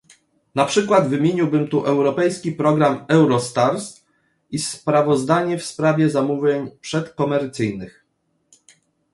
[0.55, 4.03] Na przykład, wymieniłbym tu europejski program Eurostars
[4.51, 8.05] i sprawozdanie w sprawie zamówień przedkomercyjnych